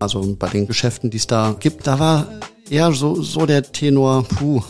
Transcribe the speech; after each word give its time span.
Also 0.00 0.36
bei 0.36 0.48
den 0.48 0.68
Geschäften, 0.68 1.10
die 1.10 1.16
es 1.16 1.26
da 1.26 1.56
gibt, 1.58 1.88
da 1.88 1.98
war 1.98 2.28
eher 2.70 2.92
so, 2.92 3.20
so 3.20 3.46
der 3.46 3.64
Tenor, 3.64 4.22
puh, 4.22 4.62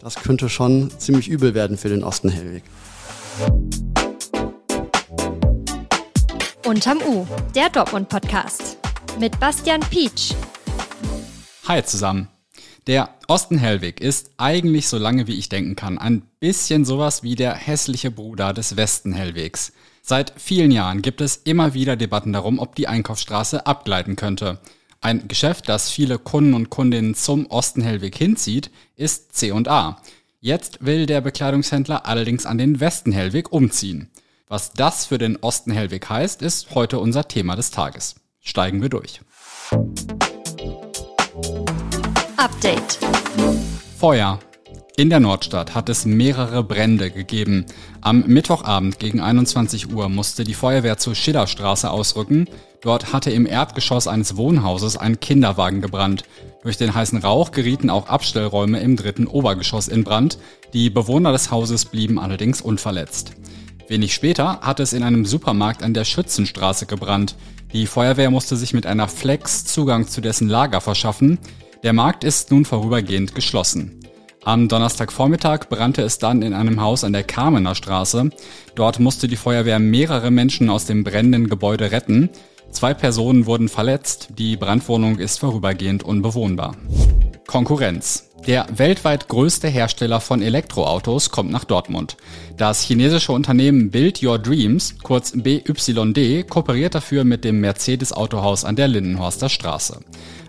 das 0.00 0.14
könnte 0.14 0.48
schon 0.48 0.90
ziemlich 0.98 1.28
übel 1.28 1.52
werden 1.52 1.76
für 1.76 1.90
den 1.90 2.02
Osten 2.02 2.30
Hellweg. 2.30 2.62
Unterm 6.66 6.98
U, 7.06 7.26
der 7.54 7.68
Dortmund-Podcast. 7.68 8.78
Mit 9.18 9.38
Bastian 9.38 9.80
Pietsch. 9.80 10.32
Hi 11.68 11.84
zusammen. 11.84 12.28
Der 12.86 13.10
Osten 13.28 13.58
Hellweg 13.58 14.00
ist 14.00 14.30
eigentlich, 14.38 14.88
so 14.88 14.96
lange 14.96 15.26
wie 15.26 15.38
ich 15.38 15.50
denken 15.50 15.76
kann, 15.76 15.98
ein 15.98 16.22
bisschen 16.40 16.86
sowas 16.86 17.22
wie 17.22 17.34
der 17.34 17.54
hässliche 17.54 18.10
Bruder 18.10 18.54
des 18.54 18.78
Westen 18.78 19.12
Hellwegs. 19.12 19.72
Seit 20.10 20.32
vielen 20.36 20.72
Jahren 20.72 21.02
gibt 21.02 21.20
es 21.20 21.36
immer 21.36 21.72
wieder 21.72 21.94
Debatten 21.94 22.32
darum, 22.32 22.58
ob 22.58 22.74
die 22.74 22.88
Einkaufsstraße 22.88 23.64
abgleiten 23.64 24.16
könnte. 24.16 24.58
Ein 25.00 25.28
Geschäft, 25.28 25.68
das 25.68 25.88
viele 25.88 26.18
Kunden 26.18 26.54
und 26.54 26.68
Kundinnen 26.68 27.14
zum 27.14 27.46
Osten 27.46 27.80
Hellweg 27.80 28.16
hinzieht, 28.16 28.72
ist 28.96 29.36
C&A. 29.36 30.02
Jetzt 30.40 30.84
will 30.84 31.06
der 31.06 31.20
Bekleidungshändler 31.20 32.06
allerdings 32.06 32.44
an 32.44 32.58
den 32.58 32.80
Westen 32.80 33.12
Hellweg 33.12 33.52
umziehen. 33.52 34.10
Was 34.48 34.72
das 34.72 35.06
für 35.06 35.18
den 35.18 35.36
Osten 35.36 35.70
Hellweg 35.70 36.10
heißt, 36.10 36.42
ist 36.42 36.74
heute 36.74 36.98
unser 36.98 37.28
Thema 37.28 37.54
des 37.54 37.70
Tages. 37.70 38.16
Steigen 38.40 38.82
wir 38.82 38.88
durch. 38.88 39.20
Update. 42.36 42.98
Feuer. 43.96 44.40
In 45.00 45.08
der 45.08 45.20
Nordstadt 45.20 45.74
hat 45.74 45.88
es 45.88 46.04
mehrere 46.04 46.62
Brände 46.62 47.10
gegeben. 47.10 47.64
Am 48.02 48.22
Mittwochabend 48.26 48.98
gegen 48.98 49.20
21 49.20 49.94
Uhr 49.94 50.10
musste 50.10 50.44
die 50.44 50.52
Feuerwehr 50.52 50.98
zur 50.98 51.14
Schillerstraße 51.14 51.90
ausrücken. 51.90 52.50
Dort 52.82 53.10
hatte 53.10 53.30
im 53.30 53.46
Erdgeschoss 53.46 54.06
eines 54.06 54.36
Wohnhauses 54.36 54.98
ein 54.98 55.18
Kinderwagen 55.18 55.80
gebrannt. 55.80 56.24
Durch 56.62 56.76
den 56.76 56.94
heißen 56.94 57.16
Rauch 57.16 57.50
gerieten 57.50 57.88
auch 57.88 58.08
Abstellräume 58.08 58.80
im 58.80 58.96
dritten 58.96 59.26
Obergeschoss 59.26 59.88
in 59.88 60.04
Brand. 60.04 60.36
Die 60.74 60.90
Bewohner 60.90 61.32
des 61.32 61.50
Hauses 61.50 61.86
blieben 61.86 62.18
allerdings 62.18 62.60
unverletzt. 62.60 63.32
Wenig 63.88 64.12
später 64.12 64.60
hat 64.60 64.80
es 64.80 64.92
in 64.92 65.02
einem 65.02 65.24
Supermarkt 65.24 65.82
an 65.82 65.94
der 65.94 66.04
Schützenstraße 66.04 66.84
gebrannt. 66.84 67.36
Die 67.72 67.86
Feuerwehr 67.86 68.30
musste 68.30 68.54
sich 68.54 68.74
mit 68.74 68.84
einer 68.84 69.08
Flex 69.08 69.64
Zugang 69.64 70.06
zu 70.06 70.20
dessen 70.20 70.50
Lager 70.50 70.82
verschaffen. 70.82 71.38
Der 71.84 71.94
Markt 71.94 72.22
ist 72.22 72.50
nun 72.50 72.66
vorübergehend 72.66 73.34
geschlossen. 73.34 73.99
Am 74.42 74.68
Donnerstagvormittag 74.68 75.68
brannte 75.68 76.00
es 76.00 76.18
dann 76.18 76.40
in 76.40 76.54
einem 76.54 76.80
Haus 76.80 77.04
an 77.04 77.12
der 77.12 77.24
Kamener 77.24 77.74
Straße. 77.74 78.30
Dort 78.74 78.98
musste 78.98 79.28
die 79.28 79.36
Feuerwehr 79.36 79.78
mehrere 79.78 80.30
Menschen 80.30 80.70
aus 80.70 80.86
dem 80.86 81.04
brennenden 81.04 81.50
Gebäude 81.50 81.92
retten. 81.92 82.30
Zwei 82.70 82.94
Personen 82.94 83.44
wurden 83.44 83.68
verletzt. 83.68 84.30
Die 84.38 84.56
Brandwohnung 84.56 85.18
ist 85.18 85.40
vorübergehend 85.40 86.04
unbewohnbar. 86.04 86.74
Konkurrenz. 87.46 88.29
Der 88.46 88.66
weltweit 88.74 89.28
größte 89.28 89.68
Hersteller 89.68 90.18
von 90.18 90.40
Elektroautos 90.40 91.30
kommt 91.30 91.50
nach 91.50 91.64
Dortmund. 91.64 92.16
Das 92.56 92.82
chinesische 92.82 93.32
Unternehmen 93.32 93.90
Build 93.90 94.22
Your 94.22 94.38
Dreams, 94.38 94.96
kurz 95.02 95.32
BYD, 95.34 96.48
kooperiert 96.48 96.94
dafür 96.94 97.24
mit 97.24 97.44
dem 97.44 97.60
Mercedes 97.60 98.12
Autohaus 98.12 98.64
an 98.64 98.76
der 98.76 98.88
Lindenhorster 98.88 99.50
Straße. 99.50 100.00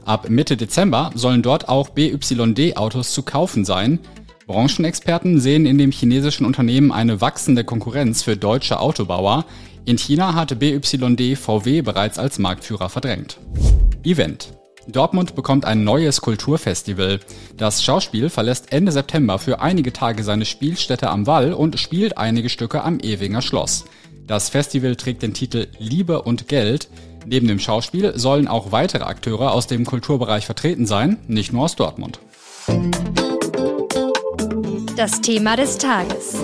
Ab 0.05 0.29
Mitte 0.29 0.55
Dezember 0.55 1.11
sollen 1.15 1.41
dort 1.41 1.67
auch 1.67 1.89
BYD-Autos 1.89 3.11
zu 3.11 3.23
kaufen 3.23 3.65
sein. 3.65 3.99
Branchenexperten 4.47 5.39
sehen 5.39 5.65
in 5.65 5.77
dem 5.77 5.91
chinesischen 5.91 6.45
Unternehmen 6.45 6.91
eine 6.91 7.19
wachsende 7.19 7.63
Konkurrenz 7.63 8.23
für 8.23 8.37
deutsche 8.37 8.79
Autobauer. 8.79 9.45
In 9.85 9.97
China 9.97 10.33
hatte 10.33 10.55
BYD 10.55 11.37
VW 11.37 11.81
bereits 11.81 12.17
als 12.17 12.39
Marktführer 12.39 12.89
verdrängt. 12.89 13.37
Event. 14.03 14.53
Dortmund 14.91 15.35
bekommt 15.35 15.65
ein 15.65 15.83
neues 15.83 16.21
Kulturfestival. 16.21 17.19
Das 17.57 17.83
Schauspiel 17.83 18.29
verlässt 18.29 18.71
Ende 18.71 18.91
September 18.91 19.39
für 19.39 19.61
einige 19.61 19.93
Tage 19.93 20.23
seine 20.23 20.45
Spielstätte 20.45 21.09
am 21.09 21.27
Wall 21.27 21.53
und 21.53 21.79
spielt 21.79 22.17
einige 22.17 22.49
Stücke 22.49 22.83
am 22.83 22.99
Ewinger 22.99 23.41
Schloss. 23.41 23.85
Das 24.27 24.49
Festival 24.49 24.95
trägt 24.95 25.23
den 25.23 25.33
Titel 25.33 25.67
Liebe 25.77 26.21
und 26.21 26.47
Geld. 26.47 26.89
Neben 27.25 27.47
dem 27.47 27.59
Schauspiel 27.59 28.17
sollen 28.17 28.47
auch 28.47 28.71
weitere 28.71 29.03
Akteure 29.03 29.51
aus 29.51 29.67
dem 29.67 29.85
Kulturbereich 29.85 30.45
vertreten 30.45 30.85
sein, 30.85 31.17
nicht 31.27 31.53
nur 31.53 31.65
aus 31.65 31.75
Dortmund. 31.75 32.19
Das 34.95 35.21
Thema 35.21 35.55
des 35.55 35.77
Tages. 35.77 36.35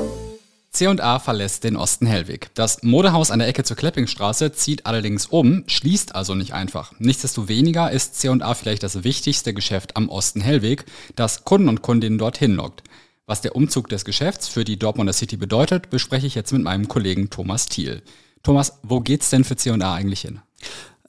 C&A 0.77 1.17
verlässt 1.17 1.63
den 1.63 1.75
Osten 1.75 2.05
Hellweg. 2.05 2.51
Das 2.53 2.83
Modehaus 2.83 3.31
an 3.31 3.39
der 3.39 3.47
Ecke 3.47 3.63
zur 3.63 3.75
Kleppingstraße 3.75 4.51
zieht 4.51 4.85
allerdings 4.85 5.25
um, 5.25 5.63
schließt 5.65 6.13
also 6.13 6.35
nicht 6.35 6.53
einfach. 6.53 6.93
Nichtsdestoweniger 6.99 7.91
ist 7.91 8.13
C&A 8.13 8.53
vielleicht 8.53 8.83
das 8.83 9.03
wichtigste 9.03 9.55
Geschäft 9.55 9.97
am 9.97 10.07
Osten 10.07 10.39
Hellweg, 10.39 10.85
das 11.15 11.45
Kunden 11.45 11.67
und 11.67 11.81
Kundinnen 11.81 12.19
dorthin 12.19 12.53
lockt. 12.53 12.83
Was 13.25 13.41
der 13.41 13.55
Umzug 13.55 13.89
des 13.89 14.05
Geschäfts 14.05 14.47
für 14.47 14.65
die 14.65 14.77
Dortmunder 14.77 15.13
City 15.13 15.35
bedeutet, 15.35 15.89
bespreche 15.89 16.27
ich 16.27 16.35
jetzt 16.35 16.53
mit 16.53 16.61
meinem 16.61 16.87
Kollegen 16.87 17.31
Thomas 17.31 17.65
Thiel. 17.65 18.03
Thomas, 18.43 18.77
wo 18.83 18.99
geht's 18.99 19.31
denn 19.31 19.45
für 19.45 19.55
C&A 19.55 19.95
eigentlich 19.95 20.21
hin? 20.21 20.41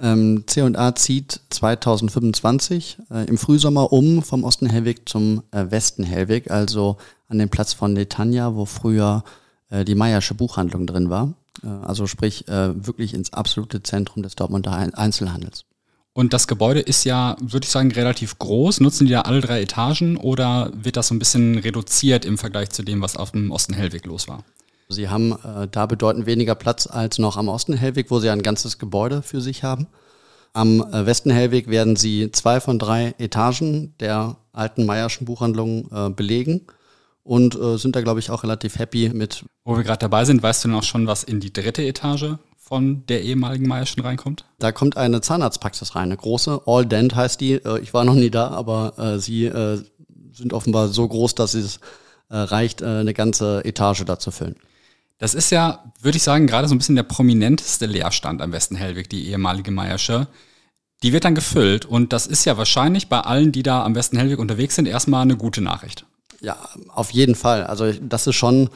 Ähm, 0.00 0.45
C&A 0.47 0.95
zieht 0.95 1.41
2025 1.50 2.99
äh, 3.11 3.27
im 3.27 3.37
Frühsommer 3.37 3.93
um 3.93 4.23
vom 4.23 4.45
Osten 4.45 4.71
Hellweg 4.71 5.06
zum 5.06 5.43
äh, 5.50 5.67
Westen 5.69 6.05
Hellweg, 6.05 6.50
also 6.50 6.97
an 7.29 7.39
den 7.39 7.50
Platz 7.50 7.75
von 7.75 7.93
Netanya, 7.93 8.55
wo 8.55 8.65
früher 8.65 9.25
die 9.71 9.95
Meiersche 9.95 10.34
Buchhandlung 10.34 10.87
drin 10.87 11.11
war. 11.11 11.34
Äh, 11.62 11.69
also 11.69 12.06
sprich 12.06 12.49
äh, 12.49 12.87
wirklich 12.87 13.15
ins 13.15 13.33
absolute 13.33 13.83
Zentrum 13.83 14.23
des 14.23 14.34
Dortmunder 14.34 14.73
Einzelhandels. 14.73 15.65
Und 16.12 16.33
das 16.33 16.49
Gebäude 16.49 16.81
ist 16.81 17.05
ja, 17.05 17.37
würde 17.41 17.65
ich 17.65 17.71
sagen, 17.71 17.93
relativ 17.93 18.39
groß. 18.39 18.81
Nutzen 18.81 19.06
die 19.06 19.12
da 19.12 19.21
alle 19.23 19.41
drei 19.41 19.62
Etagen 19.62 20.17
oder 20.17 20.73
wird 20.75 20.97
das 20.97 21.09
so 21.09 21.15
ein 21.15 21.21
bisschen 21.21 21.59
reduziert 21.59 22.25
im 22.25 22.39
Vergleich 22.39 22.71
zu 22.71 22.83
dem, 22.83 23.01
was 23.01 23.17
auf 23.17 23.31
dem 23.31 23.53
Osten 23.53 23.75
Hellweg 23.75 24.05
los 24.05 24.27
war? 24.27 24.43
Sie 24.89 25.09
haben 25.09 25.33
äh, 25.33 25.69
da 25.71 25.87
bedeutend 25.87 26.27
weniger 26.27 26.55
Platz 26.55 26.87
als 26.87 27.19
noch 27.19 27.37
am 27.37 27.49
Osten 27.49 27.75
Hellweg, 27.75 28.11
wo 28.11 28.19
sie 28.19 28.31
ein 28.31 28.43
ganzes 28.43 28.79
Gebäude 28.79 29.23
für 29.23 29.41
sich 29.41 29.62
haben. 29.62 29.87
Am 30.55 30.81
äh, 30.81 31.06
Westen 31.06 31.31
Hellweg 31.31 31.69
werden 31.69 31.95
sie 31.95 32.33
zwei 32.33 32.59
von 32.59 32.81
drei 32.81 33.15
Etagen 33.19 33.95
der 34.00 34.39
alten 34.53 34.87
Meierschen 34.87 35.27
Buchhandlung 35.27 35.89
äh, 35.93 36.11
belegen 36.11 36.62
und 37.28 37.61
äh, 37.61 37.77
sind 37.77 37.94
da, 37.94 38.00
glaube 38.00 38.21
ich, 38.21 38.31
auch 38.31 38.43
relativ 38.43 38.78
happy 38.78 39.11
mit. 39.11 39.44
Wo 39.62 39.77
wir 39.77 39.84
gerade 39.84 39.99
dabei 39.99 40.25
sind, 40.25 40.43
weißt 40.43 40.65
du 40.65 40.69
noch 40.69 40.83
schon, 40.83 41.06
was 41.06 41.25
in 41.25 41.41
die 41.41 41.53
dritte 41.53 41.83
Etage 41.83 42.37
von 42.56 43.05
der 43.06 43.22
ehemaligen 43.22 43.69
Meierschen 43.69 44.03
reinkommt? 44.03 44.47
Da 44.59 44.72
kommt 44.72 44.97
eine 44.97 45.21
Zahnarztpraxis 45.21 45.94
rein, 45.94 46.05
eine 46.05 46.17
große. 46.17 46.62
All 46.65 46.87
Dent 46.87 47.15
heißt 47.15 47.38
die. 47.43 47.53
Äh, 47.53 47.81
ich 47.81 47.93
war 47.93 48.05
noch 48.05 48.15
nie 48.15 48.31
da, 48.31 48.49
aber 48.49 48.99
äh, 48.99 49.19
sie 49.19 49.44
äh, 49.44 49.83
sind 50.33 50.55
offenbar 50.55 50.88
so 50.88 51.06
groß, 51.06 51.34
dass 51.34 51.53
es 51.53 51.81
äh, 52.31 52.37
reicht, 52.37 52.81
äh, 52.81 52.87
eine 52.87 53.12
ganze 53.12 53.62
Etage 53.62 54.05
da 54.06 54.19
zu 54.19 54.31
füllen. 54.31 54.56
Das 55.19 55.34
ist 55.34 55.50
ja, 55.50 55.93
würde 56.00 56.17
ich 56.17 56.22
sagen, 56.22 56.47
gerade 56.47 56.67
so 56.67 56.75
ein 56.75 56.78
bisschen 56.78 56.97
der 56.97 57.03
prominenteste 57.03 57.84
Leerstand 57.84 58.41
am 58.41 58.53
Westen 58.53 58.77
Hellweg, 58.77 59.11
die 59.11 59.28
ehemalige 59.28 59.71
Meiersche. 59.71 60.28
Die 61.03 61.12
wird 61.12 61.25
dann 61.25 61.34
gefüllt 61.34 61.84
und 61.84 62.15
das 62.15 62.27
ist 62.27 62.47
ja 62.47 62.56
wahrscheinlich 62.56 63.09
bei 63.09 63.21
allen, 63.21 63.53
die 63.53 63.62
da 63.62 63.84
am 63.84 63.94
Westen 63.94 64.17
Hellweg 64.17 64.38
unterwegs 64.38 64.77
sind, 64.77 64.87
erstmal 64.87 65.22
eine 65.22 65.37
gute 65.37 65.61
Nachricht. 65.61 66.06
Ja, 66.41 66.56
auf 66.88 67.10
jeden 67.10 67.34
Fall. 67.34 67.65
Also 67.65 67.93
das 67.93 68.26
ist 68.26 68.37
schon, 68.37 68.71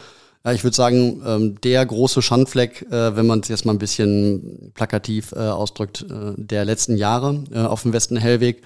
ich 0.52 0.64
würde 0.64 0.76
sagen, 0.76 1.22
ähm, 1.24 1.60
der 1.60 1.84
große 1.86 2.22
Schandfleck, 2.22 2.82
äh, 2.90 3.14
wenn 3.16 3.26
man 3.26 3.40
es 3.40 3.48
jetzt 3.48 3.64
mal 3.64 3.72
ein 3.72 3.78
bisschen 3.78 4.72
plakativ 4.74 5.32
äh, 5.32 5.38
ausdrückt, 5.38 6.04
äh, 6.10 6.34
der 6.36 6.64
letzten 6.64 6.96
Jahre 6.96 7.44
auf 7.54 7.82
dem 7.82 7.92
Westen 7.92 8.16
Hellweg. 8.16 8.62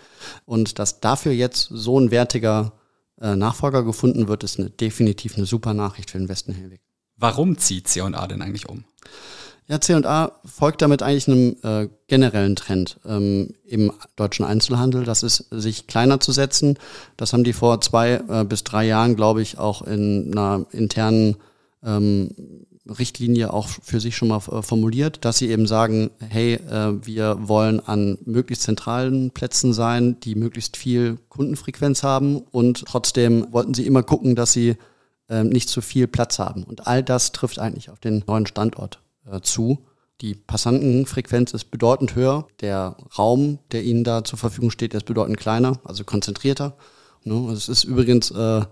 Und 0.47 0.79
dass 0.79 1.01
dafür 1.01 1.33
jetzt 1.33 1.69
so 1.71 1.99
ein 1.99 2.11
wertiger 2.11 2.73
Nachfolger 3.19 3.83
gefunden 3.83 4.29
wird, 4.29 4.45
ist 4.45 4.59
eine, 4.59 4.69
definitiv 4.69 5.39
eine 5.39 5.47
super 5.47 5.73
Nachricht 5.73 6.11
für 6.11 6.19
den 6.19 6.29
Westen 6.29 6.53
Hellweg. 6.53 6.83
Warum 7.17 7.57
zieht 7.57 7.89
C&A 7.89 8.27
denn 8.27 8.43
eigentlich 8.43 8.69
um? 8.69 8.85
Ja, 9.69 9.81
C&A 9.81 10.31
folgt 10.45 10.81
damit 10.81 11.03
eigentlich 11.03 11.27
einem 11.27 11.57
äh, 11.65 11.89
generellen 12.07 12.55
Trend 12.55 13.01
ähm, 13.05 13.55
im 13.65 13.93
deutschen 14.15 14.45
Einzelhandel. 14.45 15.03
Das 15.03 15.25
ist, 15.25 15.47
sich 15.51 15.89
kleiner 15.89 16.21
zu 16.21 16.31
setzen. 16.31 16.79
Das 17.17 17.33
haben 17.33 17.43
die 17.43 17.53
vor 17.53 17.81
zwei 17.81 18.23
äh, 18.29 18.45
bis 18.45 18.63
drei 18.63 18.87
Jahren, 18.87 19.17
glaube 19.17 19.43
ich, 19.43 19.59
auch 19.59 19.83
in 19.83 20.31
einer 20.33 20.67
internen 20.71 21.37
ähm, 21.83 22.31
Richtlinie 22.87 23.53
auch 23.53 23.69
für 23.69 23.99
sich 23.99 24.17
schon 24.17 24.29
mal 24.29 24.37
äh, 24.37 24.63
formuliert, 24.63 25.25
dass 25.25 25.39
sie 25.39 25.51
eben 25.51 25.67
sagen, 25.67 26.11
hey, 26.21 26.55
äh, 26.55 27.05
wir 27.05 27.49
wollen 27.49 27.81
an 27.81 28.19
möglichst 28.25 28.63
zentralen 28.63 29.33
Plätzen 29.33 29.73
sein, 29.73 30.21
die 30.21 30.37
möglichst 30.37 30.77
viel 30.77 31.19
Kundenfrequenz 31.29 32.05
haben 32.05 32.39
und 32.39 32.85
trotzdem 32.87 33.49
wollten 33.51 33.75
sie 33.75 33.85
immer 33.85 34.05
gucken, 34.05 34.37
dass 34.37 34.53
sie 34.53 34.77
äh, 35.29 35.43
nicht 35.43 35.69
zu 35.69 35.81
viel 35.81 36.07
Platz 36.07 36.39
haben. 36.39 36.63
Und 36.63 36.87
all 36.87 37.03
das 37.03 37.33
trifft 37.33 37.59
eigentlich 37.59 37.91
auf 37.91 37.99
den 37.99 38.23
neuen 38.29 38.47
Standort 38.47 39.01
äh, 39.31 39.41
zu. 39.41 39.87
Die 40.21 40.35
Passantenfrequenz 40.35 41.53
ist 41.53 41.71
bedeutend 41.71 42.15
höher. 42.15 42.47
Der 42.61 42.97
Raum, 43.19 43.59
der 43.73 43.85
Ihnen 43.85 44.03
da 44.03 44.25
zur 44.25 44.39
Verfügung 44.39 44.71
steht, 44.71 44.95
ist 44.95 45.05
bedeutend 45.05 45.37
kleiner, 45.37 45.79
also 45.85 46.05
konzentrierter. 46.05 46.77
Ne? 47.25 47.53
Es 47.53 47.69
ist 47.69 47.85
übrigens 47.85 48.31
äh, 48.31 48.63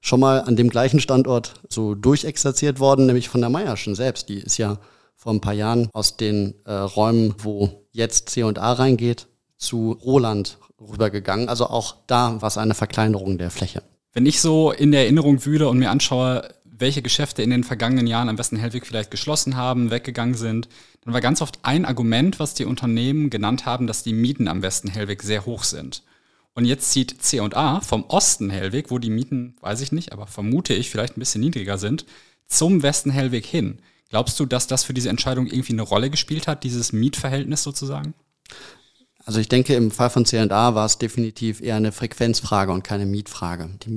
schon 0.00 0.20
mal 0.20 0.40
an 0.40 0.56
dem 0.56 0.70
gleichen 0.70 1.00
Standort 1.00 1.54
so 1.68 1.94
durchexerziert 1.94 2.80
worden, 2.80 3.06
nämlich 3.06 3.28
von 3.28 3.40
der 3.40 3.50
Meierschen 3.50 3.94
selbst. 3.94 4.28
Die 4.28 4.38
ist 4.38 4.56
ja 4.56 4.78
vor 5.14 5.32
ein 5.32 5.40
paar 5.40 5.52
Jahren 5.52 5.88
aus 5.92 6.16
den 6.16 6.54
äh, 6.64 6.72
Räumen, 6.72 7.34
wo 7.38 7.86
jetzt 7.92 8.30
C&A 8.30 8.72
reingeht, 8.72 9.28
zu 9.56 9.92
Roland 9.92 10.58
rübergegangen. 10.80 11.48
Also 11.48 11.66
auch 11.66 11.96
da 12.06 12.40
war 12.40 12.48
es 12.48 12.58
eine 12.58 12.74
Verkleinerung 12.74 13.38
der 13.38 13.50
Fläche. 13.50 13.82
Wenn 14.12 14.26
ich 14.26 14.40
so 14.40 14.70
in 14.70 14.92
der 14.92 15.02
Erinnerung 15.02 15.44
wühle 15.44 15.68
und 15.68 15.78
mir 15.78 15.90
anschaue, 15.90 16.48
welche 16.78 17.02
Geschäfte 17.02 17.42
in 17.42 17.50
den 17.50 17.64
vergangenen 17.64 18.06
Jahren 18.06 18.28
am 18.28 18.36
besten 18.36 18.56
Hellwig 18.56 18.86
vielleicht 18.86 19.10
geschlossen 19.10 19.56
haben, 19.56 19.90
weggegangen 19.90 20.34
sind, 20.34 20.68
dann 21.04 21.14
war 21.14 21.20
ganz 21.20 21.40
oft 21.40 21.58
ein 21.62 21.84
Argument, 21.84 22.40
was 22.40 22.54
die 22.54 22.64
Unternehmen 22.64 23.30
genannt 23.30 23.66
haben, 23.66 23.86
dass 23.86 24.02
die 24.02 24.12
Mieten 24.12 24.48
am 24.48 24.62
Westen 24.62 24.88
Hellwig 24.88 25.22
sehr 25.22 25.46
hoch 25.46 25.64
sind. 25.64 26.02
Und 26.54 26.64
jetzt 26.64 26.92
zieht 26.92 27.22
C&A 27.22 27.80
vom 27.80 28.04
Osten 28.04 28.50
Hellwig, 28.50 28.90
wo 28.90 28.98
die 28.98 29.10
Mieten, 29.10 29.56
weiß 29.60 29.80
ich 29.80 29.92
nicht, 29.92 30.12
aber 30.12 30.26
vermute 30.26 30.74
ich, 30.74 30.90
vielleicht 30.90 31.16
ein 31.16 31.20
bisschen 31.20 31.40
niedriger 31.40 31.78
sind, 31.78 32.06
zum 32.46 32.82
Westen 32.82 33.10
Hellwig 33.10 33.46
hin. 33.46 33.78
Glaubst 34.10 34.38
du, 34.38 34.46
dass 34.46 34.66
das 34.66 34.84
für 34.84 34.94
diese 34.94 35.08
Entscheidung 35.08 35.46
irgendwie 35.46 35.72
eine 35.72 35.82
Rolle 35.82 36.10
gespielt 36.10 36.46
hat, 36.46 36.62
dieses 36.62 36.92
Mietverhältnis 36.92 37.62
sozusagen? 37.62 38.14
Also 39.24 39.40
ich 39.40 39.48
denke, 39.48 39.74
im 39.74 39.90
Fall 39.90 40.10
von 40.10 40.26
C&A 40.26 40.74
war 40.74 40.86
es 40.86 40.98
definitiv 40.98 41.60
eher 41.60 41.76
eine 41.76 41.92
Frequenzfrage 41.92 42.72
und 42.72 42.84
keine 42.84 43.06
Mietfrage. 43.06 43.70
Die 43.82 43.90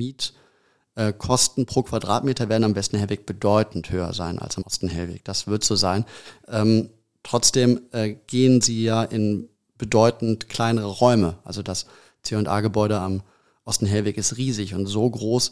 Mietkosten 0.98 1.66
pro 1.66 1.84
Quadratmeter 1.84 2.50
werden 2.50 2.64
am 2.64 2.76
Westen 2.76 2.98
Hellweg 2.98 3.26
bedeutend 3.26 3.92
höher 3.92 4.14
sein 4.14 4.40
als 4.40 4.58
am 4.58 4.64
Osten 4.64 4.90
Hellweg. 4.90 5.24
Das 5.24 5.48
wird 5.48 5.64
so 5.64 5.76
sein. 5.76 6.06
Ähm, 6.48 6.90
trotzdem 7.24 7.82
äh, 7.92 8.16
gehen 8.28 8.62
sie 8.62 8.84
ja 8.84 9.04
in 9.04 9.48
bedeutend 9.78 10.50
kleinere 10.50 10.88
Räume. 10.88 11.38
Also 11.44 11.62
das 11.62 11.86
C&A-Gebäude 12.24 13.00
am 13.00 13.22
Osten 13.64 13.86
Hellweg 13.86 14.18
ist 14.18 14.38
riesig 14.38 14.74
und 14.74 14.88
so 14.88 15.10
groß, 15.10 15.52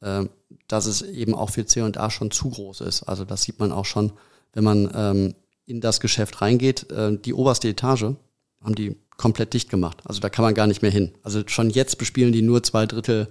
äh, 0.00 0.24
dass 0.68 0.86
es 0.86 1.02
eben 1.02 1.34
auch 1.34 1.50
für 1.50 1.66
C&A 1.66 2.10
schon 2.10 2.30
zu 2.30 2.50
groß 2.50 2.80
ist. 2.80 3.02
Also 3.02 3.24
das 3.24 3.42
sieht 3.42 3.60
man 3.60 3.72
auch 3.72 3.84
schon, 3.84 4.12
wenn 4.54 4.64
man 4.64 4.90
ähm, 4.94 5.34
in 5.66 5.80
das 5.80 6.00
Geschäft 6.00 6.40
reingeht. 6.40 6.90
Äh, 6.90 7.18
die 7.18 7.34
oberste 7.34 7.68
Etage 7.68 8.14
haben 8.62 8.74
die 8.74 8.96
komplett 9.18 9.52
dicht 9.52 9.68
gemacht. 9.68 9.98
Also 10.04 10.20
da 10.20 10.30
kann 10.30 10.44
man 10.44 10.54
gar 10.54 10.66
nicht 10.66 10.82
mehr 10.82 10.90
hin. 10.90 11.12
Also 11.22 11.42
schon 11.46 11.70
jetzt 11.70 11.98
bespielen 11.98 12.32
die 12.32 12.42
nur 12.42 12.62
zwei 12.62 12.86
Drittel 12.86 13.28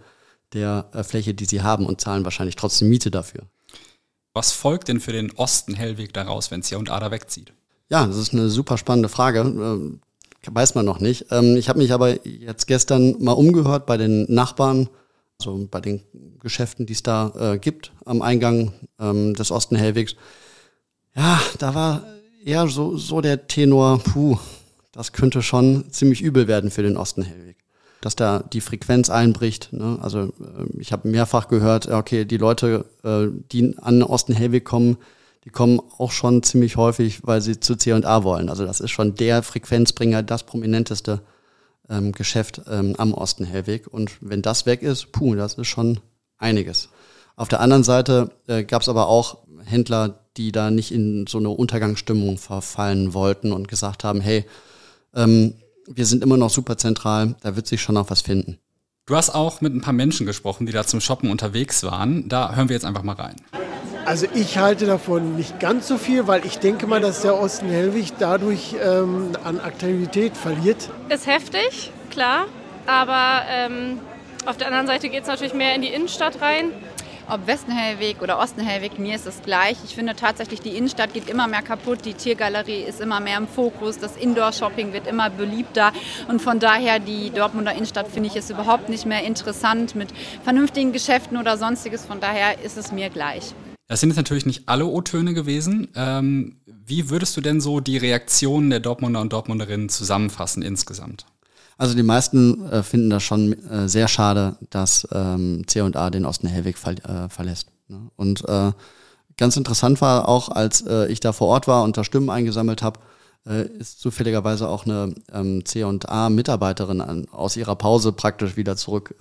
der 0.55 0.89
äh, 0.93 1.03
Fläche, 1.03 1.33
die 1.33 1.45
sie 1.45 1.61
haben 1.61 1.85
und 1.85 2.01
zahlen 2.01 2.23
wahrscheinlich 2.23 2.55
trotzdem 2.55 2.89
Miete 2.89 3.11
dafür. 3.11 3.43
Was 4.33 4.51
folgt 4.51 4.87
denn 4.87 4.99
für 4.99 5.13
den 5.13 5.31
Osten 5.33 5.75
Hellweg 5.75 6.13
daraus, 6.13 6.51
wenn 6.51 6.63
C&A 6.63 6.81
da 6.81 7.11
wegzieht? 7.11 7.53
Ja, 7.89 8.05
das 8.05 8.17
ist 8.17 8.33
eine 8.33 8.49
super 8.49 8.77
spannende 8.77 9.09
Frage. 9.09 9.41
Ähm, 9.41 10.01
weiß 10.47 10.75
man 10.75 10.85
noch 10.85 10.99
nicht. 10.99 11.27
Ähm, 11.31 11.55
ich 11.55 11.69
habe 11.69 11.79
mich 11.79 11.93
aber 11.93 12.25
jetzt 12.27 12.65
gestern 12.67 13.15
mal 13.23 13.33
umgehört 13.33 13.85
bei 13.85 13.97
den 13.97 14.25
Nachbarn, 14.31 14.89
also 15.39 15.67
bei 15.69 15.81
den 15.81 16.01
Geschäften, 16.39 16.85
die 16.85 16.93
es 16.93 17.03
da 17.03 17.53
äh, 17.53 17.57
gibt 17.59 17.91
am 18.05 18.21
Eingang 18.21 18.73
ähm, 18.99 19.33
des 19.35 19.51
Osten 19.51 19.75
Hellwegs. 19.75 20.15
Ja, 21.15 21.39
da 21.59 21.73
war 21.73 22.03
eher 22.43 22.67
so, 22.67 22.97
so 22.97 23.21
der 23.21 23.47
Tenor, 23.47 23.99
puh, 23.99 24.37
das 24.91 25.13
könnte 25.13 25.41
schon 25.41 25.91
ziemlich 25.91 26.21
übel 26.21 26.47
werden 26.47 26.71
für 26.71 26.83
den 26.83 26.97
Osten 26.97 27.23
Hellweg. 27.23 27.57
Dass 28.05 28.15
da 28.15 28.43
die 28.53 28.61
Frequenz 28.61 29.09
einbricht. 29.09 29.73
Ne? 29.73 29.97
Also 29.99 30.19
äh, 30.19 30.79
ich 30.79 30.91
habe 30.91 31.07
mehrfach 31.09 31.47
gehört, 31.47 31.87
okay, 31.87 32.23
die 32.23 32.37
Leute, 32.37 32.85
äh, 33.03 33.27
die 33.51 33.75
an 33.81 33.95
den 33.95 34.03
Osten 34.03 34.31
Hellweg 34.31 34.63
kommen, 34.63 34.97
die 35.43 35.49
kommen 35.49 35.81
auch 35.97 36.11
schon 36.11 36.43
ziemlich 36.43 36.77
häufig, 36.77 37.25
weil 37.25 37.41
sie 37.41 37.59
zu 37.59 37.75
C&A 37.75 38.23
wollen. 38.23 38.49
Also 38.49 38.63
das 38.63 38.79
ist 38.79 38.91
schon 38.91 39.15
der 39.15 39.41
Frequenzbringer, 39.41 40.21
das 40.21 40.43
prominenteste 40.43 41.21
ähm, 41.89 42.11
Geschäft 42.11 42.61
ähm, 42.69 42.93
am 42.99 43.11
Osten 43.11 43.43
Hellweg. 43.43 43.87
Und 43.87 44.11
wenn 44.21 44.43
das 44.43 44.67
weg 44.67 44.83
ist, 44.83 45.11
puh, 45.11 45.33
das 45.33 45.55
ist 45.55 45.67
schon 45.67 45.99
einiges. 46.37 46.89
Auf 47.35 47.47
der 47.47 47.59
anderen 47.59 47.83
Seite 47.83 48.29
äh, 48.45 48.63
gab 48.63 48.83
es 48.83 48.89
aber 48.89 49.07
auch 49.07 49.39
Händler, 49.63 50.19
die 50.37 50.51
da 50.51 50.69
nicht 50.69 50.91
in 50.91 51.25
so 51.25 51.39
eine 51.39 51.49
Untergangsstimmung 51.49 52.37
verfallen 52.37 53.15
wollten 53.15 53.51
und 53.51 53.67
gesagt 53.67 54.03
haben, 54.03 54.21
hey, 54.21 54.45
ähm, 55.15 55.55
wir 55.87 56.05
sind 56.05 56.23
immer 56.23 56.37
noch 56.37 56.49
super 56.49 56.77
zentral, 56.77 57.35
da 57.41 57.55
wird 57.55 57.67
sich 57.67 57.81
schon 57.81 57.95
noch 57.95 58.09
was 58.09 58.21
finden. 58.21 58.57
Du 59.05 59.15
hast 59.15 59.29
auch 59.29 59.61
mit 59.61 59.73
ein 59.75 59.81
paar 59.81 59.93
Menschen 59.93 60.25
gesprochen, 60.25 60.65
die 60.65 60.71
da 60.71 60.83
zum 60.83 60.99
Shoppen 60.99 61.29
unterwegs 61.29 61.83
waren. 61.83 62.27
Da 62.27 62.55
hören 62.55 62.69
wir 62.69 62.75
jetzt 62.75 62.85
einfach 62.85 63.03
mal 63.03 63.13
rein. 63.15 63.35
Also 64.05 64.27
ich 64.33 64.57
halte 64.57 64.85
davon 64.85 65.35
nicht 65.35 65.59
ganz 65.59 65.87
so 65.87 65.97
viel, 65.97 66.27
weil 66.27 66.45
ich 66.45 66.59
denke 66.59 66.87
mal, 66.87 67.01
dass 67.01 67.21
der 67.21 67.39
Osten 67.39 67.69
Hellwig 67.69 68.13
dadurch 68.19 68.75
ähm, 68.83 69.29
an 69.43 69.59
Aktivität 69.59 70.37
verliert. 70.37 70.89
Ist 71.09 71.27
heftig, 71.27 71.91
klar, 72.09 72.45
aber 72.85 73.43
ähm, 73.49 73.99
auf 74.45 74.57
der 74.57 74.67
anderen 74.67 74.85
Seite 74.85 75.09
geht 75.09 75.23
es 75.23 75.27
natürlich 75.27 75.53
mehr 75.55 75.75
in 75.75 75.81
die 75.81 75.87
Innenstadt 75.87 76.39
rein. 76.41 76.71
Ob 77.27 77.47
Westenhellweg 77.47 78.21
oder 78.21 78.39
Ostenhellweg, 78.39 78.99
mir 78.99 79.15
ist 79.15 79.25
es 79.25 79.41
gleich. 79.41 79.77
Ich 79.83 79.95
finde 79.95 80.15
tatsächlich, 80.15 80.61
die 80.61 80.77
Innenstadt 80.77 81.11
geht 81.11 81.27
immer 81.27 81.47
mehr 81.47 81.63
kaputt, 81.63 82.05
die 82.05 82.13
Tiergalerie 82.13 82.83
ist 82.83 83.01
immer 83.01 83.19
mehr 83.19 83.39
im 83.39 83.47
Fokus, 83.47 83.97
das 83.97 84.15
Indoor-Shopping 84.15 84.93
wird 84.93 85.07
immer 85.07 85.31
beliebter 85.31 85.91
und 86.27 86.39
von 86.39 86.59
daher 86.59 86.99
die 86.99 87.31
Dortmunder 87.31 87.73
Innenstadt 87.73 88.09
finde 88.09 88.29
ich 88.29 88.35
ist 88.35 88.51
überhaupt 88.51 88.89
nicht 88.89 89.07
mehr 89.07 89.23
interessant 89.23 89.95
mit 89.95 90.09
vernünftigen 90.43 90.91
Geschäften 90.91 91.37
oder 91.37 91.57
sonstiges. 91.57 92.05
Von 92.05 92.19
daher 92.19 92.63
ist 92.63 92.77
es 92.77 92.91
mir 92.91 93.09
gleich. 93.09 93.55
Das 93.87 93.99
sind 94.01 94.09
jetzt 94.09 94.17
natürlich 94.17 94.45
nicht 94.45 94.69
alle 94.69 94.85
O-Töne 94.85 95.33
gewesen. 95.33 95.87
Ähm, 95.95 96.57
wie 96.65 97.09
würdest 97.09 97.35
du 97.37 97.41
denn 97.41 97.59
so 97.59 97.79
die 97.79 97.97
Reaktionen 97.97 98.69
der 98.69 98.79
Dortmunder 98.81 99.21
und 99.21 99.33
Dortmunderinnen 99.33 99.89
zusammenfassen 99.89 100.61
insgesamt? 100.61 101.25
Also 101.77 101.95
die 101.95 102.03
meisten 102.03 102.69
äh, 102.69 102.83
finden 102.83 103.09
das 103.09 103.23
schon 103.23 103.53
äh, 103.69 103.89
sehr 103.89 104.07
schade, 104.07 104.57
dass 104.69 105.07
ähm, 105.11 105.63
C&A 105.67 106.09
den 106.09 106.25
Osten 106.25 106.47
Hellweg 106.47 106.77
ver 106.77 106.93
äh, 106.93 107.29
verlässt. 107.29 107.67
Ne? 107.87 108.09
Und 108.15 108.47
äh, 108.47 108.71
ganz 109.37 109.57
interessant 109.57 110.01
war 110.01 110.29
auch, 110.29 110.49
als 110.49 110.81
äh, 110.81 111.07
ich 111.11 111.19
da 111.19 111.33
vor 111.33 111.47
Ort 111.47 111.67
war 111.67 111.83
und 111.83 111.97
da 111.97 112.03
Stimmen 112.03 112.29
eingesammelt 112.29 112.81
habe, 112.81 112.99
äh, 113.45 113.63
ist 113.79 113.99
zufälligerweise 113.99 114.69
auch 114.69 114.85
eine 114.85 115.15
ähm, 115.33 115.65
C&A-Mitarbeiterin 115.65 117.27
aus 117.29 117.57
ihrer 117.57 117.75
Pause 117.75 118.13
praktisch 118.13 118.55
wieder 118.55 118.77
zurück 118.77 119.15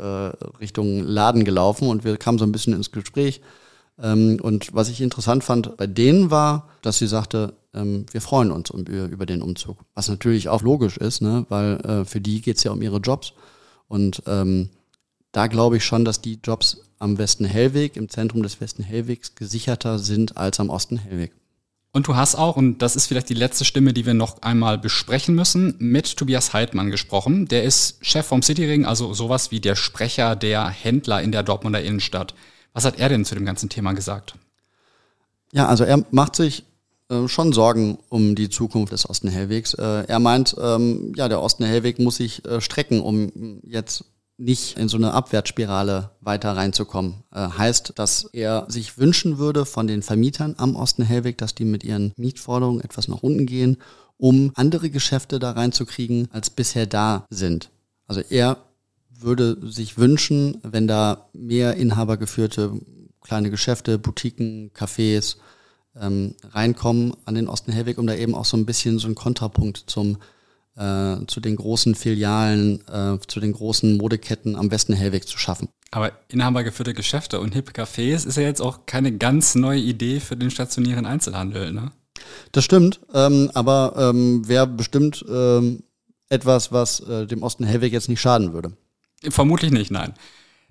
Richtung 0.61 1.01
Laden 1.01 1.45
gelaufen 1.45 1.89
und 1.89 2.05
wir 2.05 2.17
kamen 2.17 2.39
so 2.39 2.45
ein 2.45 2.53
bisschen 2.53 2.73
ins 2.73 2.93
Gespräch 2.93 3.41
ähm, 4.03 4.39
und 4.43 4.75
was 4.75 4.89
ich 4.89 5.01
interessant 5.01 5.45
fand 5.45 5.77
bei 5.77 5.87
denen 5.87 6.31
war, 6.31 6.69
dass 6.83 6.99
sie 6.99 7.07
sagte, 7.07 7.55
ähm, 7.75 8.07
wir 8.11 8.21
freuen 8.21 8.51
uns 8.51 8.71
um, 8.71 8.85
über 8.85 9.27
den 9.27 9.43
Umzug. 9.43 9.79
Was 9.95 10.09
natürlich 10.09 10.49
auch 10.49 10.63
logisch 10.63 10.97
ist, 10.97 11.21
ne? 11.21 11.47
weil 11.49 11.81
äh, 11.81 12.05
für 12.05 12.21
die 12.21 12.41
geht's 12.41 12.65
ja 12.65 12.73
um 12.73 12.83
ihre 12.83 12.99
Jobs. 12.99 13.33
Und 13.89 14.23
ähm, 14.27 14.71
da 15.33 15.47
glaube 15.47 15.77
ich 15.77 15.85
schon, 15.85 16.05
dass 16.05 16.21
die 16.21 16.39
Jobs 16.43 16.79
am 16.99 17.19
Westen 17.19 17.45
Hellweg, 17.45 17.97
im 17.97 18.09
Zentrum 18.09 18.43
des 18.43 18.61
Westen 18.61 18.83
Hellwegs, 18.83 19.35
gesicherter 19.35 19.99
sind 19.99 20.37
als 20.37 20.61
am 20.61 20.71
Osten 20.71 20.97
Hellweg. 20.97 21.33
Und 21.93 22.09
du 22.09 22.17
hast 22.17 22.35
auch, 22.35 22.57
und 22.57 22.79
das 22.79 22.97
ist 22.97 23.07
vielleicht 23.07 23.29
die 23.29 23.35
letzte 23.35 23.65
Stimme, 23.65 23.93
die 23.93 24.05
wir 24.05 24.15
noch 24.15 24.43
einmal 24.43 24.79
besprechen 24.79 25.37
müssen, 25.37 25.77
mit 25.79 26.17
Tobias 26.17 26.53
Heidmann 26.53 26.91
gesprochen. 26.91 27.47
Der 27.47 27.63
ist 27.63 28.05
Chef 28.05 28.27
vom 28.27 28.43
Cityring, 28.43 28.85
also 28.85 29.15
sowas 29.15 29.53
wie 29.53 29.61
der 29.61 29.77
Sprecher 29.77 30.35
der 30.35 30.69
Händler 30.69 31.23
in 31.23 31.31
der 31.31 31.45
Dortmunder 31.45 31.83
Innenstadt. 31.83 32.35
Was 32.73 32.85
hat 32.85 32.99
er 32.99 33.09
denn 33.09 33.25
zu 33.25 33.37
dem 33.37 33.45
ganzen 33.45 33.69
Thema 33.69 33.93
gesagt? 33.93 34.35
Ja, 35.53 35.69
also 35.69 35.85
er 35.85 36.05
macht 36.11 36.35
sich 36.35 36.65
äh, 37.09 37.29
schon 37.29 37.53
Sorgen 37.53 37.99
um 38.09 38.35
die 38.35 38.49
Zukunft 38.49 38.93
des 38.93 39.09
Osten 39.09 39.29
Hellwegs. 39.29 39.75
Äh, 39.75 40.05
er 40.07 40.19
meint, 40.19 40.57
ähm, 40.59 41.13
ja, 41.17 41.29
der 41.29 41.43
Osten 41.43 41.65
Hellweg 41.65 41.99
muss 41.99 42.17
sich 42.17 42.45
äh, 42.45 42.61
strecken, 42.61 43.01
um 43.01 43.61
jetzt 43.63 44.05
nicht 44.37 44.79
in 44.79 44.89
so 44.89 44.97
eine 44.97 45.13
Abwärtsspirale 45.13 46.11
weiter 46.21 46.57
reinzukommen. 46.57 47.23
Äh, 47.33 47.49
heißt, 47.49 47.93
dass 47.97 48.25
er 48.33 48.67
sich 48.69 48.99
wünschen 48.99 49.39
würde 49.39 49.65
von 49.65 49.87
den 49.87 50.03
Vermietern 50.03 50.55
am 50.59 50.77
Osten 50.77 51.03
Hellweg, 51.03 51.39
dass 51.39 51.55
die 51.55 51.65
mit 51.65 51.85
ihren 51.85 52.13
Mietforderungen 52.17 52.81
etwas 52.81 53.09
nach 53.09 53.23
unten 53.23 53.47
gehen, 53.47 53.77
um 54.17 54.51
andere 54.55 54.91
Geschäfte 54.91 55.39
da 55.39 55.53
reinzukriegen, 55.53 56.29
als 56.33 56.51
bisher 56.51 56.87
da 56.87 57.27
sind. 57.31 57.71
Also 58.07 58.23
er 58.29 58.59
würde 59.11 59.57
sich 59.71 59.99
wünschen, 59.99 60.59
wenn 60.63 60.87
da 60.87 61.29
mehr 61.33 61.77
inhabergeführte 61.77 62.73
kleine 63.21 63.51
Geschäfte, 63.51 63.99
Boutiquen, 63.99 64.71
Cafés 64.73 65.37
ähm, 66.01 66.35
reinkommen 66.53 67.15
an 67.25 67.35
den 67.35 67.49
Osten 67.49 67.73
Hellweg, 67.73 67.99
um 67.99 68.07
da 68.07 68.15
eben 68.15 68.35
auch 68.35 68.45
so 68.45 68.57
ein 68.57 68.67
bisschen 68.67 68.99
so 68.99 69.07
einen 69.07 69.15
Kontrapunkt 69.15 69.85
zum 69.87 70.19
äh, 70.77 71.25
zu 71.27 71.41
den 71.41 71.57
großen 71.57 71.95
Filialen, 71.95 72.81
äh, 72.89 73.19
zu 73.29 73.41
den 73.41 73.53
großen 73.53 73.97
Modeketten 73.97 74.57
am 74.57 74.71
Westen 74.71 74.93
Hellweg 74.93 75.27
zu 75.29 75.39
schaffen. 75.39 75.69
Aber 75.93 76.11
inhabergeführte 76.29 76.95
Geschäfte 76.95 77.39
und 77.39 77.55
hippe 77.55 77.71
Cafés 77.71 78.27
ist 78.27 78.37
ja 78.37 78.43
jetzt 78.43 78.61
auch 78.61 78.87
keine 78.87 79.17
ganz 79.17 79.55
neue 79.55 79.79
Idee 79.79 80.19
für 80.19 80.37
den 80.37 80.51
stationären 80.51 81.07
Einzelhandel, 81.07 81.73
ne? 81.73 81.93
Das 82.53 82.65
stimmt, 82.65 83.01
ähm, 83.13 83.51
aber 83.55 83.95
ähm, 83.97 84.49
wäre 84.49 84.67
bestimmt 84.67 85.25
ähm, 85.29 85.85
etwas, 86.29 86.73
was 86.73 87.01
äh, 87.01 87.27
dem 87.27 87.43
Osten 87.43 87.65
Hellweg 87.65 87.93
jetzt 87.93 88.09
nicht 88.09 88.21
schaden 88.21 88.53
würde. 88.53 88.73
Vermutlich 89.29 89.71
nicht, 89.71 89.91
nein. 89.91 90.15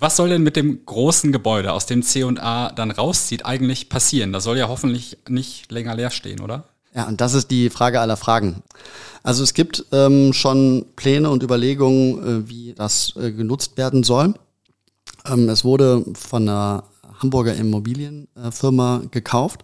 Was 0.04 0.18
soll 0.18 0.28
denn 0.28 0.44
mit 0.44 0.58
dem 0.58 0.86
großen 0.86 1.32
Gebäude, 1.32 1.72
aus 1.72 1.86
dem 1.86 2.04
C&A 2.04 2.74
dann 2.74 2.92
rauszieht, 2.92 3.46
eigentlich 3.46 3.88
passieren? 3.88 4.34
Das 4.34 4.44
soll 4.44 4.58
ja 4.58 4.68
hoffentlich 4.68 5.18
nicht 5.30 5.72
länger 5.72 5.96
leer 5.96 6.10
stehen, 6.10 6.42
oder? 6.42 6.66
Ja, 6.94 7.08
und 7.08 7.22
das 7.22 7.34
ist 7.34 7.50
die 7.52 7.70
Frage 7.70 8.02
aller 8.02 8.18
Fragen. 8.18 8.64
Also 9.24 9.44
es 9.44 9.54
gibt 9.54 9.86
ähm, 9.94 10.34
schon 10.34 10.88
Pläne 10.98 11.30
und 11.30 11.42
Überlegungen, 11.42 12.44
äh, 12.44 12.50
wie 12.50 12.74
das 12.74 13.16
äh, 13.16 13.32
genutzt 13.32 13.78
werden 13.78 14.04
soll. 14.04 14.34
Ähm, 15.26 15.48
es 15.48 15.64
wurde 15.64 16.04
von 16.16 16.50
einer 16.50 16.84
Hamburger 17.20 17.56
Immobilienfirma 17.56 19.04
gekauft. 19.10 19.64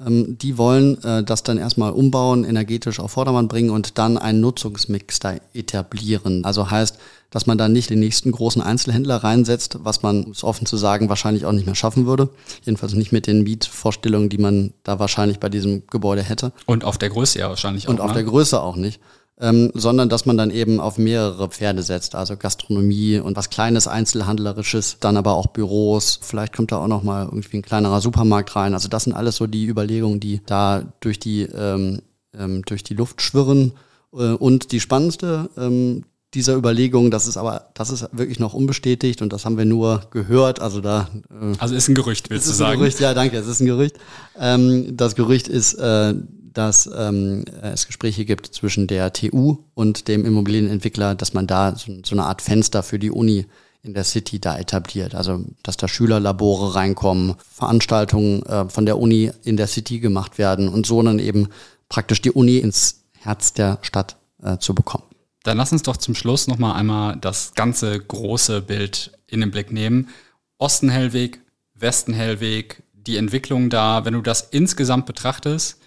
Ähm, 0.00 0.36
die 0.38 0.58
wollen 0.58 1.02
äh, 1.04 1.22
das 1.22 1.42
dann 1.42 1.58
erstmal 1.58 1.92
umbauen, 1.92 2.44
energetisch 2.44 2.98
auf 2.98 3.12
Vordermann 3.12 3.48
bringen 3.48 3.70
und 3.70 3.98
dann 3.98 4.18
einen 4.18 4.40
Nutzungsmix 4.40 5.20
da 5.20 5.36
etablieren. 5.52 6.44
Also 6.44 6.70
heißt, 6.70 6.98
dass 7.30 7.46
man 7.46 7.58
da 7.58 7.68
nicht 7.68 7.90
den 7.90 8.00
nächsten 8.00 8.32
großen 8.32 8.62
Einzelhändler 8.62 9.16
reinsetzt, 9.16 9.78
was 9.80 10.02
man, 10.02 10.30
ist 10.30 10.44
offen 10.44 10.66
zu 10.66 10.76
sagen, 10.76 11.08
wahrscheinlich 11.08 11.46
auch 11.46 11.52
nicht 11.52 11.66
mehr 11.66 11.74
schaffen 11.74 12.06
würde. 12.06 12.30
Jedenfalls 12.62 12.94
nicht 12.94 13.12
mit 13.12 13.26
den 13.26 13.42
Mietvorstellungen, 13.42 14.28
die 14.28 14.38
man 14.38 14.72
da 14.82 14.98
wahrscheinlich 14.98 15.38
bei 15.40 15.48
diesem 15.48 15.86
Gebäude 15.88 16.22
hätte. 16.22 16.52
Und 16.66 16.84
auf 16.84 16.98
der 16.98 17.10
Größe 17.10 17.38
ja 17.38 17.48
wahrscheinlich 17.48 17.86
auch. 17.86 17.90
Und 17.90 18.00
auf 18.00 18.08
ne? 18.08 18.14
der 18.14 18.24
Größe 18.24 18.60
auch 18.60 18.76
nicht 18.76 19.00
ähm, 19.40 19.70
sondern 19.74 20.08
dass 20.08 20.26
man 20.26 20.36
dann 20.36 20.50
eben 20.50 20.80
auf 20.80 20.96
mehrere 20.96 21.48
Pferde 21.48 21.82
setzt, 21.82 22.14
also 22.14 22.36
Gastronomie 22.36 23.18
und 23.18 23.36
was 23.36 23.50
kleines 23.50 23.88
Einzelhandlerisches, 23.88 24.98
dann 25.00 25.16
aber 25.16 25.34
auch 25.34 25.48
Büros. 25.48 26.20
Vielleicht 26.22 26.54
kommt 26.54 26.70
da 26.70 26.78
auch 26.78 26.88
noch 26.88 27.02
mal 27.02 27.24
irgendwie 27.24 27.58
ein 27.58 27.62
kleinerer 27.62 28.00
Supermarkt 28.00 28.54
rein. 28.54 28.74
Also 28.74 28.88
das 28.88 29.04
sind 29.04 29.12
alles 29.12 29.36
so 29.36 29.46
die 29.46 29.66
Überlegungen, 29.66 30.20
die 30.20 30.40
da 30.46 30.84
durch 31.00 31.18
die 31.18 31.42
ähm, 31.42 32.00
ähm, 32.38 32.62
durch 32.62 32.82
die 32.82 32.94
Luft 32.94 33.22
schwirren. 33.22 33.72
Äh, 34.12 34.32
und 34.34 34.72
die 34.72 34.80
spannendste 34.80 35.50
ähm, 35.56 36.04
dieser 36.34 36.56
Überlegung, 36.56 37.10
das 37.10 37.28
ist 37.28 37.36
aber, 37.36 37.70
das 37.74 37.90
ist 37.90 38.08
wirklich 38.12 38.40
noch 38.40 38.54
unbestätigt 38.54 39.22
und 39.22 39.32
das 39.32 39.44
haben 39.44 39.56
wir 39.56 39.64
nur 39.64 40.02
gehört. 40.10 40.60
Also 40.60 40.80
da. 40.80 41.08
Äh, 41.30 41.54
also 41.58 41.74
ist 41.74 41.88
ein 41.88 41.94
Gerücht, 41.94 42.30
willst 42.30 42.48
du 42.48 42.52
sagen? 42.52 42.80
Gerücht, 42.80 43.00
ja, 43.00 43.14
danke. 43.14 43.36
Es 43.36 43.46
ist 43.46 43.60
ein 43.60 43.66
Gerücht. 43.66 43.96
Ähm, 44.38 44.96
das 44.96 45.14
Gerücht 45.14 45.48
ist, 45.48 45.74
äh, 45.74 46.14
dass 46.54 46.88
ähm, 46.96 47.44
es 47.62 47.86
Gespräche 47.86 48.24
gibt 48.24 48.46
zwischen 48.46 48.86
der 48.86 49.12
TU 49.12 49.58
und 49.74 50.08
dem 50.08 50.24
Immobilienentwickler, 50.24 51.14
dass 51.14 51.34
man 51.34 51.46
da 51.46 51.76
so, 51.76 51.92
so 52.04 52.14
eine 52.14 52.24
Art 52.24 52.42
Fenster 52.42 52.82
für 52.82 52.98
die 52.98 53.10
Uni 53.10 53.46
in 53.82 53.94
der 53.94 54.04
City 54.04 54.40
da 54.40 54.58
etabliert. 54.58 55.14
Also 55.14 55.44
dass 55.62 55.76
da 55.76 55.88
Schülerlabore 55.88 56.74
reinkommen, 56.74 57.34
Veranstaltungen 57.50 58.42
äh, 58.44 58.68
von 58.68 58.86
der 58.86 58.98
Uni 58.98 59.30
in 59.44 59.56
der 59.56 59.66
City 59.66 60.00
gemacht 60.00 60.38
werden 60.38 60.68
und 60.68 60.86
so 60.86 61.02
dann 61.02 61.18
eben 61.18 61.48
praktisch 61.88 62.22
die 62.22 62.32
Uni 62.32 62.56
ins 62.58 63.04
Herz 63.18 63.52
der 63.52 63.78
Stadt 63.82 64.16
äh, 64.42 64.58
zu 64.58 64.74
bekommen. 64.74 65.04
Dann 65.42 65.58
lass 65.58 65.72
uns 65.72 65.82
doch 65.82 65.98
zum 65.98 66.14
Schluss 66.14 66.46
nochmal 66.46 66.76
einmal 66.76 67.16
das 67.16 67.52
ganze 67.54 68.00
große 68.00 68.62
Bild 68.62 69.12
in 69.26 69.40
den 69.40 69.50
Blick 69.50 69.70
nehmen. 69.70 70.08
Osten 70.56 70.88
Hellweg, 70.88 71.40
Westen 71.74 72.14
Hellweg, 72.14 72.82
die 72.94 73.18
Entwicklung 73.18 73.68
da, 73.68 74.06
wenn 74.06 74.14
du 74.14 74.22
das 74.22 74.40
insgesamt 74.40 75.04
betrachtest, 75.04 75.78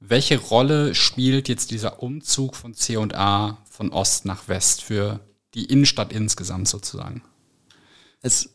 welche 0.00 0.38
Rolle 0.38 0.94
spielt 0.94 1.48
jetzt 1.48 1.70
dieser 1.70 2.02
Umzug 2.02 2.56
von 2.56 2.74
C&A 2.74 3.58
von 3.70 3.92
Ost 3.92 4.24
nach 4.24 4.48
West 4.48 4.82
für 4.82 5.20
die 5.54 5.66
Innenstadt 5.66 6.12
insgesamt 6.12 6.68
sozusagen? 6.68 7.22
Es 8.22 8.50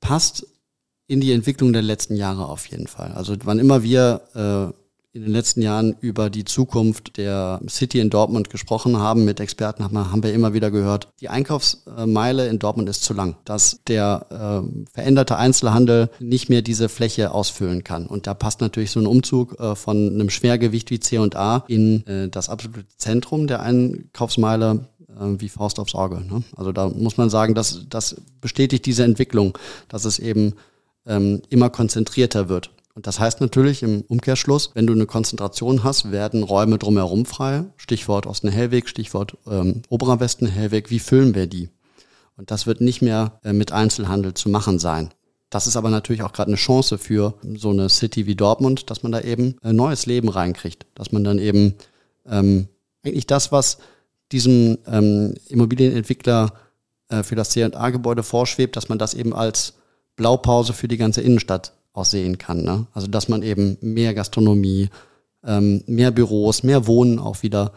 passt 0.00 0.46
in 1.06 1.20
die 1.20 1.32
Entwicklung 1.32 1.72
der 1.72 1.82
letzten 1.82 2.16
Jahre 2.16 2.46
auf 2.46 2.66
jeden 2.66 2.86
Fall. 2.86 3.12
Also 3.12 3.36
wann 3.44 3.58
immer 3.58 3.82
wir 3.82 4.74
äh, 4.74 4.79
in 5.12 5.22
den 5.22 5.32
letzten 5.32 5.60
Jahren 5.60 5.96
über 6.00 6.30
die 6.30 6.44
Zukunft 6.44 7.16
der 7.16 7.60
City 7.68 7.98
in 7.98 8.10
Dortmund 8.10 8.48
gesprochen 8.48 8.98
haben, 8.98 9.24
mit 9.24 9.40
Experten 9.40 9.82
haben 9.84 10.22
wir 10.22 10.32
immer 10.32 10.54
wieder 10.54 10.70
gehört, 10.70 11.08
die 11.20 11.28
Einkaufsmeile 11.28 12.46
in 12.46 12.60
Dortmund 12.60 12.88
ist 12.88 13.02
zu 13.02 13.12
lang, 13.12 13.36
dass 13.44 13.80
der 13.88 14.26
äh, 14.30 14.90
veränderte 14.92 15.36
Einzelhandel 15.36 16.10
nicht 16.20 16.48
mehr 16.48 16.62
diese 16.62 16.88
Fläche 16.88 17.32
ausfüllen 17.32 17.82
kann. 17.82 18.06
Und 18.06 18.28
da 18.28 18.34
passt 18.34 18.60
natürlich 18.60 18.92
so 18.92 19.00
ein 19.00 19.06
Umzug 19.06 19.58
äh, 19.58 19.74
von 19.74 19.96
einem 19.96 20.30
Schwergewicht 20.30 20.90
wie 20.90 21.00
C&A 21.00 21.64
in 21.66 22.06
äh, 22.06 22.28
das 22.28 22.48
absolute 22.48 22.86
Zentrum 22.96 23.48
der 23.48 23.62
Einkaufsmeile 23.62 24.86
äh, 25.08 25.24
wie 25.38 25.48
Faust 25.48 25.80
aufs 25.80 25.96
Auge. 25.96 26.20
Ne? 26.20 26.44
Also 26.56 26.70
da 26.70 26.88
muss 26.88 27.16
man 27.16 27.30
sagen, 27.30 27.54
dass 27.54 27.86
das 27.88 28.14
bestätigt 28.40 28.86
diese 28.86 29.02
Entwicklung, 29.02 29.58
dass 29.88 30.04
es 30.04 30.20
eben 30.20 30.54
ähm, 31.04 31.42
immer 31.48 31.68
konzentrierter 31.68 32.48
wird. 32.48 32.70
Und 33.00 33.06
das 33.06 33.18
heißt 33.18 33.40
natürlich 33.40 33.82
im 33.82 34.02
Umkehrschluss, 34.02 34.72
wenn 34.74 34.86
du 34.86 34.92
eine 34.92 35.06
Konzentration 35.06 35.84
hast, 35.84 36.12
werden 36.12 36.42
Räume 36.42 36.76
drumherum 36.76 37.24
frei. 37.24 37.64
Stichwort 37.78 38.26
Osten-Hellweg, 38.26 38.90
Stichwort 38.90 39.38
ähm, 39.50 39.80
Oberer 39.88 40.20
Westen-Hellweg. 40.20 40.90
Wie 40.90 40.98
füllen 40.98 41.34
wir 41.34 41.46
die? 41.46 41.70
Und 42.36 42.50
das 42.50 42.66
wird 42.66 42.82
nicht 42.82 43.00
mehr 43.00 43.40
äh, 43.42 43.54
mit 43.54 43.72
Einzelhandel 43.72 44.34
zu 44.34 44.50
machen 44.50 44.78
sein. 44.78 45.08
Das 45.48 45.66
ist 45.66 45.76
aber 45.76 45.88
natürlich 45.88 46.20
auch 46.20 46.34
gerade 46.34 46.48
eine 46.48 46.58
Chance 46.58 46.98
für 46.98 47.32
so 47.56 47.70
eine 47.70 47.88
City 47.88 48.26
wie 48.26 48.34
Dortmund, 48.34 48.90
dass 48.90 49.02
man 49.02 49.12
da 49.12 49.22
eben 49.22 49.56
ein 49.62 49.76
neues 49.76 50.04
Leben 50.04 50.28
reinkriegt. 50.28 50.84
Dass 50.94 51.10
man 51.10 51.24
dann 51.24 51.38
eben 51.38 51.76
ähm, 52.28 52.68
eigentlich 53.02 53.26
das, 53.26 53.50
was 53.50 53.78
diesem 54.30 54.76
ähm, 54.86 55.36
Immobilienentwickler 55.48 56.52
äh, 57.08 57.22
für 57.22 57.34
das 57.34 57.48
C&A-Gebäude 57.48 58.22
vorschwebt, 58.22 58.76
dass 58.76 58.90
man 58.90 58.98
das 58.98 59.14
eben 59.14 59.32
als 59.32 59.72
Blaupause 60.16 60.74
für 60.74 60.86
die 60.86 60.98
ganze 60.98 61.22
Innenstadt 61.22 61.72
aussehen 61.92 62.38
kann. 62.38 62.62
Ne? 62.62 62.86
Also 62.92 63.06
dass 63.06 63.28
man 63.28 63.42
eben 63.42 63.76
mehr 63.80 64.14
Gastronomie, 64.14 64.90
ähm, 65.44 65.82
mehr 65.86 66.10
Büros, 66.10 66.62
mehr 66.62 66.86
Wohnen 66.86 67.18
auch 67.18 67.42
wieder 67.42 67.72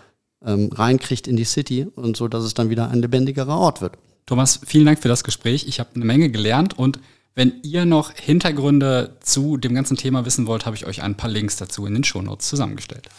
ähm, 0.46 0.70
reinkriegt 0.74 1.27
in 1.27 1.36
die 1.36 1.46
City 1.46 1.88
und 1.96 2.17
so, 2.17 2.27
dass 2.27 2.43
es 2.43 2.53
dann 2.53 2.70
wieder 2.70 2.89
ein 2.89 3.01
lebendigerer 3.01 3.58
Ort 3.58 3.82
wird. 3.82 3.98
Thomas, 4.25 4.60
vielen 4.65 4.86
Dank 4.86 5.00
für 5.00 5.08
das 5.08 5.24
Gespräch. 5.24 5.67
Ich 5.67 5.79
habe 5.79 5.89
eine 5.96 6.05
Menge 6.05 6.29
gelernt 6.29 6.77
und 6.77 7.00
wenn 7.36 7.53
ihr 7.63 7.86
noch 7.86 8.12
Hintergründe 8.12 9.17
zu 9.22 9.58
dem 9.58 9.74
ganzen 9.74 9.98
Thema 9.98 10.24
wissen 10.25 10.46
wollt, 10.46 10.67
habe 10.67 10.75
ich 10.75 10.86
euch 10.86 11.01
ein 11.01 11.17
paar 11.17 11.29
Links 11.29 11.55
dazu 11.55 11.86
in 11.86 11.96
den 11.96 12.03
Shownotes 12.03 12.48
zusammengestellt. 12.48 13.10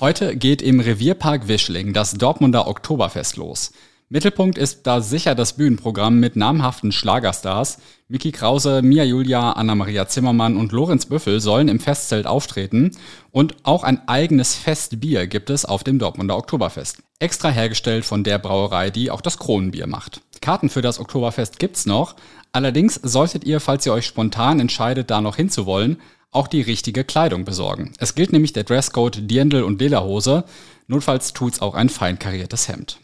Heute 0.00 0.36
geht 0.36 0.60
im 0.60 0.80
Revierpark 0.80 1.48
Wischling 1.48 1.94
das 1.94 2.12
Dortmunder 2.12 2.66
Oktoberfest 2.68 3.38
los. 3.38 3.72
Mittelpunkt 4.14 4.58
ist 4.58 4.86
da 4.86 5.00
sicher 5.00 5.34
das 5.34 5.54
Bühnenprogramm 5.54 6.20
mit 6.20 6.36
namhaften 6.36 6.92
Schlagerstars. 6.92 7.78
Miki 8.06 8.30
Krause, 8.30 8.80
Mia 8.80 9.02
Julia, 9.02 9.50
Anna-Maria 9.54 10.06
Zimmermann 10.06 10.56
und 10.56 10.70
Lorenz 10.70 11.06
Büffel 11.06 11.40
sollen 11.40 11.66
im 11.66 11.80
Festzelt 11.80 12.24
auftreten. 12.24 12.92
Und 13.32 13.56
auch 13.64 13.82
ein 13.82 14.06
eigenes 14.06 14.54
Festbier 14.54 15.26
gibt 15.26 15.50
es 15.50 15.64
auf 15.64 15.82
dem 15.82 15.98
Dortmunder 15.98 16.36
Oktoberfest. 16.36 17.02
Extra 17.18 17.48
hergestellt 17.48 18.04
von 18.04 18.22
der 18.22 18.38
Brauerei, 18.38 18.90
die 18.90 19.10
auch 19.10 19.20
das 19.20 19.36
Kronenbier 19.36 19.88
macht. 19.88 20.20
Karten 20.40 20.68
für 20.68 20.80
das 20.80 21.00
Oktoberfest 21.00 21.58
gibt's 21.58 21.84
noch. 21.84 22.14
Allerdings 22.52 23.00
solltet 23.02 23.42
ihr, 23.42 23.58
falls 23.58 23.84
ihr 23.84 23.92
euch 23.92 24.06
spontan 24.06 24.60
entscheidet, 24.60 25.10
da 25.10 25.20
noch 25.20 25.34
hinzuwollen, 25.34 26.00
auch 26.30 26.46
die 26.46 26.62
richtige 26.62 27.02
Kleidung 27.02 27.44
besorgen. 27.44 27.92
Es 27.98 28.14
gilt 28.14 28.32
nämlich 28.32 28.52
der 28.52 28.62
Dresscode 28.62 29.28
Dirndl 29.28 29.64
und 29.64 29.80
Lederhose. 29.80 30.44
Notfalls 30.86 31.32
tut's 31.32 31.60
auch 31.60 31.74
ein 31.74 31.88
fein 31.88 32.20
kariertes 32.20 32.68
Hemd. 32.68 33.00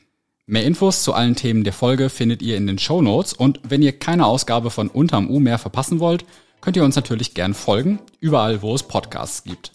Mehr 0.50 0.64
Infos 0.64 1.04
zu 1.04 1.14
allen 1.14 1.37
Themen 1.37 1.62
der 1.62 1.73
Folge 1.73 2.09
findet 2.11 2.42
ihr 2.42 2.57
in 2.57 2.66
den 2.66 2.76
Show 2.76 3.02
Notes 3.02 3.33
und 3.33 3.61
wenn 3.62 3.83
ihr 3.83 3.97
keine 3.97 4.26
Ausgabe 4.26 4.71
von 4.71 4.88
Unterm 4.88 5.30
U 5.30 5.38
mehr 5.38 5.59
verpassen 5.59 6.00
wollt, 6.00 6.25
könnt 6.61 6.76
ihr 6.76 6.83
uns 6.83 6.97
natürlich 6.97 7.35
gern 7.35 7.54
folgen, 7.54 8.00
überall 8.19 8.61
wo 8.61 8.75
es 8.75 8.83
Podcasts 8.83 9.45
gibt. 9.45 9.71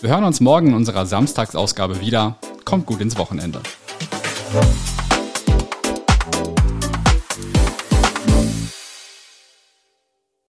Wir 0.00 0.10
hören 0.10 0.24
uns 0.24 0.40
morgen 0.40 0.66
in 0.66 0.74
unserer 0.74 1.06
Samstagsausgabe 1.06 2.00
wieder. 2.00 2.38
Kommt 2.64 2.86
gut 2.86 3.00
ins 3.00 3.16
Wochenende. 3.16 3.60